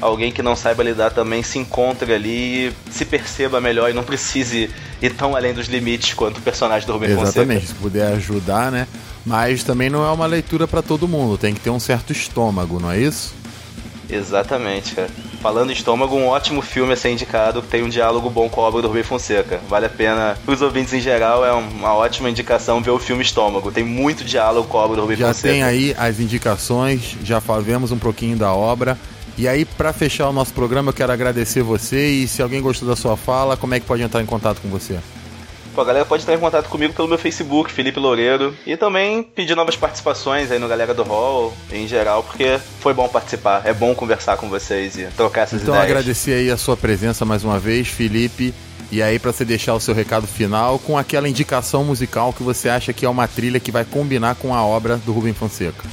alguém 0.00 0.30
que 0.30 0.42
não 0.42 0.54
saiba 0.54 0.82
lidar 0.82 1.10
também 1.10 1.42
se 1.42 1.58
encontre 1.58 2.12
ali, 2.12 2.72
se 2.90 3.04
perceba 3.04 3.60
melhor 3.60 3.90
e 3.90 3.92
não 3.92 4.04
precise 4.04 4.70
ir 5.00 5.14
tão 5.14 5.34
além 5.34 5.54
dos 5.54 5.66
limites 5.66 6.14
quanto 6.14 6.38
o 6.38 6.42
personagem 6.42 6.86
do 6.86 6.92
Rubem 6.92 7.10
Exatamente, 7.10 7.26
Fonseca. 7.26 7.52
Exatamente, 7.52 7.66
se 7.68 7.74
puder 7.74 8.12
ajudar, 8.14 8.70
né? 8.70 8.86
Mas 9.24 9.64
também 9.64 9.90
não 9.90 10.06
é 10.06 10.10
uma 10.12 10.26
leitura 10.26 10.68
para 10.68 10.82
todo 10.82 11.08
mundo, 11.08 11.36
tem 11.36 11.54
que 11.54 11.60
ter 11.60 11.70
um 11.70 11.80
certo 11.80 12.12
estômago, 12.12 12.78
não 12.78 12.90
é 12.90 12.98
isso? 12.98 13.34
Exatamente, 14.08 14.94
cara. 14.94 15.10
Falando 15.40 15.70
em 15.70 15.72
estômago, 15.72 16.16
um 16.16 16.26
ótimo 16.26 16.62
filme 16.62 16.92
a 16.92 16.96
ser 16.96 17.10
indicado, 17.10 17.62
tem 17.62 17.82
um 17.82 17.88
diálogo 17.88 18.28
bom 18.30 18.48
com 18.48 18.60
a 18.60 18.64
obra 18.64 18.82
do 18.82 18.88
Rubem 18.88 19.02
Fonseca. 19.02 19.60
Vale 19.68 19.86
a 19.86 19.90
pena, 19.90 20.36
para 20.44 20.54
os 20.54 20.62
ouvintes 20.62 20.92
em 20.92 21.00
geral, 21.00 21.44
é 21.44 21.52
uma 21.52 21.94
ótima 21.94 22.30
indicação 22.30 22.80
ver 22.80 22.90
o 22.90 22.98
filme 22.98 23.22
Estômago. 23.22 23.70
Tem 23.70 23.84
muito 23.84 24.24
diálogo 24.24 24.68
com 24.68 24.78
a 24.78 24.84
obra 24.84 24.96
do 24.96 25.02
Rubem 25.02 25.16
já 25.16 25.28
Fonseca. 25.28 25.48
Já 25.48 25.52
tem 25.54 25.62
aí 25.62 25.94
as 25.98 26.18
indicações, 26.20 27.16
já 27.22 27.40
falamos 27.40 27.92
um 27.92 27.98
pouquinho 27.98 28.36
da 28.36 28.52
obra. 28.52 28.98
E 29.38 29.46
aí, 29.46 29.64
para 29.64 29.92
fechar 29.92 30.28
o 30.28 30.32
nosso 30.32 30.54
programa, 30.54 30.90
eu 30.90 30.94
quero 30.94 31.12
agradecer 31.12 31.62
você 31.62 32.08
e 32.08 32.28
se 32.28 32.40
alguém 32.40 32.62
gostou 32.62 32.88
da 32.88 32.96
sua 32.96 33.16
fala, 33.16 33.56
como 33.56 33.74
é 33.74 33.80
que 33.80 33.86
pode 33.86 34.02
entrar 34.02 34.22
em 34.22 34.26
contato 34.26 34.60
com 34.62 34.68
você? 34.68 34.98
Pô, 35.76 35.82
a 35.82 35.84
galera 35.84 36.06
pode 36.06 36.22
entrar 36.22 36.34
em 36.34 36.38
contato 36.38 36.70
comigo 36.70 36.94
pelo 36.94 37.06
meu 37.06 37.18
Facebook, 37.18 37.70
Felipe 37.70 38.00
Loureiro. 38.00 38.56
E 38.66 38.78
também 38.78 39.22
pedir 39.22 39.54
novas 39.54 39.76
participações 39.76 40.50
aí 40.50 40.58
no 40.58 40.66
Galera 40.66 40.94
do 40.94 41.02
Hall, 41.02 41.52
em 41.70 41.86
geral, 41.86 42.22
porque 42.22 42.58
foi 42.80 42.94
bom 42.94 43.06
participar. 43.06 43.60
É 43.62 43.74
bom 43.74 43.94
conversar 43.94 44.38
com 44.38 44.48
vocês 44.48 44.96
e 44.96 45.04
trocar 45.08 45.42
essas 45.42 45.60
então, 45.60 45.74
ideias. 45.74 45.90
Então 45.90 45.98
agradecer 45.98 46.32
aí 46.32 46.50
a 46.50 46.56
sua 46.56 46.78
presença 46.78 47.26
mais 47.26 47.44
uma 47.44 47.58
vez, 47.58 47.88
Felipe. 47.88 48.54
E 48.90 49.02
aí, 49.02 49.18
para 49.18 49.32
você 49.32 49.44
deixar 49.44 49.74
o 49.74 49.80
seu 49.80 49.92
recado 49.92 50.26
final 50.26 50.78
com 50.78 50.96
aquela 50.96 51.28
indicação 51.28 51.84
musical 51.84 52.32
que 52.32 52.42
você 52.42 52.70
acha 52.70 52.94
que 52.94 53.04
é 53.04 53.08
uma 53.08 53.28
trilha 53.28 53.60
que 53.60 53.70
vai 53.70 53.84
combinar 53.84 54.36
com 54.36 54.54
a 54.54 54.64
obra 54.64 54.96
do 54.96 55.12
Rubem 55.12 55.34
Fonseca. 55.34 55.84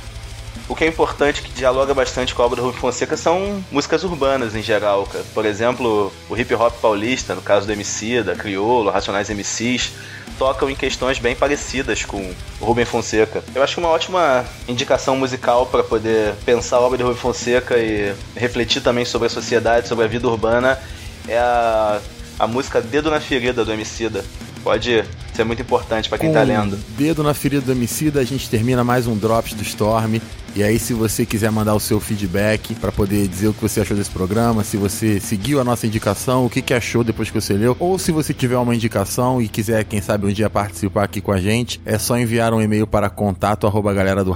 O 0.68 0.76
que 0.76 0.86
é 0.86 0.88
importante, 0.88 1.42
que 1.42 1.52
dialoga 1.52 1.94
bastante 1.94 2.34
com 2.34 2.42
a 2.42 2.46
obra 2.46 2.56
do 2.58 2.64
Rubem 2.64 2.80
Fonseca, 2.80 3.18
são 3.18 3.64
músicas 3.70 4.04
urbanas 4.04 4.56
em 4.56 4.62
geral. 4.62 5.06
Cara. 5.06 5.24
Por 5.34 5.46
exemplo, 5.46 6.12
o 6.30 6.38
hip 6.38 6.54
hop 6.56 6.74
paulista, 6.82 7.36
no 7.36 7.42
caso 7.42 7.68
do 7.68 7.74
MC, 7.74 8.24
da 8.24 8.34
Criolo, 8.34 8.90
Racionais 8.90 9.30
MCs, 9.30 9.92
tocam 10.38 10.70
em 10.70 10.76
questões 10.76 11.20
bem 11.20 11.36
parecidas 11.36 12.04
com 12.06 12.34
o 12.62 12.66
Rubem 12.66 12.86
Fonseca. 12.86 13.44
Eu 13.54 13.62
acho 13.62 13.80
uma 13.80 13.90
ótima 13.90 14.46
indicação 14.68 15.18
musical 15.18 15.66
para 15.66 15.84
poder 15.84 16.34
pensar 16.46 16.78
a 16.78 16.82
obra 16.82 16.98
do 16.98 17.04
Rubem 17.04 17.20
Fonseca 17.20 17.78
e 17.78 18.14
refletir 18.36 18.82
também 18.82 19.04
sobre 19.04 19.28
a 19.28 19.30
sociedade, 19.30 19.88
sobre 19.88 20.06
a 20.06 20.08
vida 20.08 20.28
urbana, 20.28 20.80
é 21.28 21.38
a, 21.38 22.00
a 22.40 22.48
música 22.48 22.82
Dedo 22.82 23.12
na 23.12 23.20
Ferida 23.20 23.66
do 23.66 23.72
Emicida. 23.72 24.24
Pode 24.64 25.04
ser 25.34 25.44
muito 25.44 25.62
importante 25.62 26.08
para 26.08 26.18
quem 26.18 26.30
com 26.30 26.36
tá 26.36 26.42
lendo. 26.42 26.80
Dedo 26.98 27.22
na 27.22 27.34
ferida 27.34 27.62
do 27.62 27.72
Emicida, 27.72 28.22
a 28.22 28.24
gente 28.24 28.50
termina 28.50 28.84
mais 28.84 29.08
um 29.08 29.18
Drops 29.18 29.54
do 29.54 29.62
Storm. 29.62 30.22
E 30.56 30.62
aí, 30.64 30.78
se 30.78 30.94
você 30.94 31.26
quiser 31.26 31.52
mandar 31.52 31.74
o 31.74 31.80
seu 31.80 32.00
feedback 32.00 32.76
para 32.76 32.92
poder 32.92 33.28
dizer 33.28 33.48
o 33.48 33.54
que 33.54 33.62
você 33.62 33.82
achou 33.82 33.98
desse 33.98 34.12
programa, 34.12 34.64
se 34.64 34.78
você 34.78 35.20
seguiu 35.20 35.60
a 35.60 35.64
nossa 35.64 35.88
indicação, 35.88 36.46
o 36.46 36.50
que, 36.50 36.62
que 36.62 36.74
achou 36.74 37.04
depois 37.04 37.30
que 37.30 37.42
você 37.42 37.54
leu, 37.54 37.76
ou 37.80 37.98
se 37.98 38.12
você 38.12 38.36
tiver 38.36 38.58
uma 38.58 38.76
indicação 38.76 39.42
e 39.42 39.48
quiser, 39.48 39.84
quem 39.84 40.00
sabe, 40.00 40.28
um 40.28 40.32
dia 40.32 40.52
participar 40.52 41.06
aqui 41.06 41.20
com 41.20 41.32
a 41.32 41.42
gente, 41.42 41.82
é 41.84 41.98
só 41.98 42.18
enviar 42.18 42.54
um 42.54 42.62
e-mail 42.62 42.86
para 42.86 43.10
contato 43.10 43.66
galera 43.94 44.24
do 44.24 44.34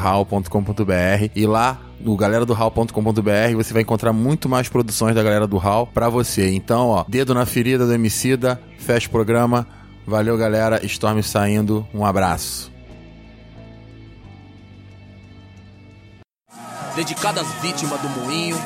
e 1.36 1.46
lá 1.46 1.80
no 2.00 2.16
galera 2.18 2.46
do 2.46 2.54
hall.com.br 2.54 3.56
você 3.56 3.74
vai 3.74 3.82
encontrar 3.84 4.12
muito 4.12 4.50
mais 4.50 4.68
produções 4.68 5.16
da 5.16 5.24
galera 5.24 5.48
do 5.48 5.58
Hall 5.58 5.88
para 5.88 6.10
você. 6.10 6.50
Então, 6.50 6.88
ó, 6.90 7.06
dedo 7.08 7.34
na 7.34 7.46
ferida 7.46 7.86
do 7.86 7.94
Emicida, 7.94 8.60
fecha 8.80 9.08
o 9.08 9.12
programa. 9.12 9.68
Valeu, 10.08 10.38
galera. 10.38 10.84
Storm 10.86 11.22
saindo. 11.22 11.86
Um 11.94 12.06
abraço. 12.06 12.72
dedicada 16.98 17.42
às 17.42 17.48
vítimas 17.62 18.02
do 18.02 18.10
Moinho, 18.10 18.58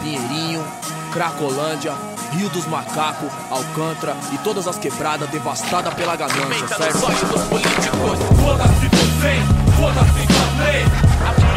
Pinheirinho, 0.00 0.64
Cracolândia, 1.12 1.92
Rio 2.30 2.48
dos 2.50 2.64
Macacos, 2.66 3.28
Alcântara 3.50 4.16
e 4.32 4.38
todas 4.38 4.68
as 4.68 4.78
quebradas 4.78 5.28
devastadas 5.30 5.92
pela 5.94 6.14
ganância, 6.14 6.68
certo? 6.68 7.26
dos 7.26 7.42
políticos, 7.48 8.40
foda-se 8.40 8.88
você, 8.88 9.34
foda-se 9.76 10.26
você, 10.26 11.49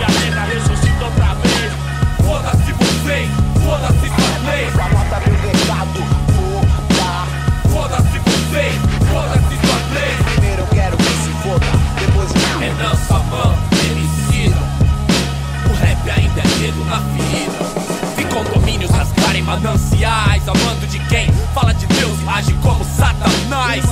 mananciais, 19.54 20.48
amando 20.48 20.88
de 20.88 21.00
quem 21.02 21.32
fala 21.54 21.74
de 21.74 21.86
Deus 21.86 22.20
e 22.24 22.30
age 22.30 22.54
como 22.64 22.84
Satanás. 22.84 23.84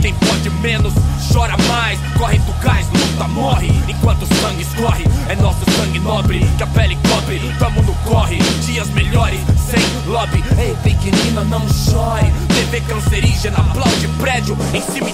Quem 0.00 0.14
pode 0.14 0.48
menos, 0.62 0.94
chora 1.30 1.56
mais, 1.68 1.98
corre 2.18 2.38
do 2.38 2.52
gás, 2.64 2.86
luta, 2.88 3.28
morre. 3.28 3.70
Enquanto 3.88 4.22
o 4.22 4.34
sangue 4.40 4.62
escorre, 4.62 5.04
é 5.28 5.36
nosso 5.36 5.70
sangue 5.76 5.98
nobre 5.98 6.40
que 6.56 6.62
a 6.62 6.66
pele 6.68 6.96
cobre. 7.08 7.40
Tamo 7.58 7.82
no 7.82 7.94
corre, 7.96 8.38
dias 8.64 8.88
melhores, 8.88 9.40
sem 9.70 9.82
lobby. 10.10 10.42
Ei, 10.58 10.74
pequenina, 10.82 11.44
não 11.44 11.60
chore. 11.68 12.32
TV 12.48 12.80
cancerígena, 12.80 13.58
aplaude 13.58 14.08
prédio 14.18 14.56
em 14.72 14.80
cemitério 14.80 15.11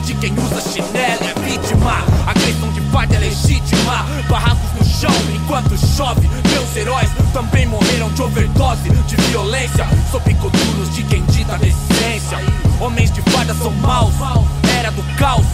de 0.00 0.14
quem 0.14 0.32
usa 0.32 0.60
chinelo 0.60 1.24
é 1.24 1.40
vítima. 1.40 2.04
Agressão 2.26 2.70
de 2.72 2.80
parte 2.92 3.14
é 3.14 3.18
legítima. 3.18 4.04
Barracos 4.28 4.72
no 4.78 4.84
chão 4.84 5.14
enquanto 5.34 5.76
chove. 5.76 6.28
Meus 6.50 6.76
heróis 6.76 7.08
também 7.32 7.66
morreram 7.66 8.10
de 8.10 8.22
overdose 8.22 8.90
de 8.90 9.16
violência. 9.16 9.86
Sou 10.10 10.20
picoduros 10.20 10.94
de 10.94 11.02
quem 11.04 11.24
dita 11.26 11.56
decência. 11.58 12.38
Homens 12.80 13.10
de 13.10 13.22
farda 13.22 13.54
são 13.54 13.70
maus. 13.72 14.14
Era 14.76 14.90
do 14.90 15.02
caos. 15.16 15.46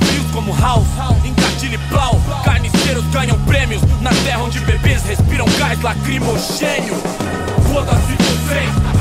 Frios 0.00 0.30
como 0.32 0.54
House, 0.60 0.86
engatilha 1.24 1.74
e 1.74 1.78
plau. 1.88 2.20
Carniceiros 2.44 3.04
ganham 3.06 3.38
prêmios 3.40 3.82
na 4.00 4.10
terra 4.24 4.42
onde 4.42 4.60
bebês 4.60 5.02
respiram 5.04 5.46
gás 5.58 5.80
lacrimogênio. 5.80 6.94
Foda-se 7.72 8.12
vocês. 8.12 8.95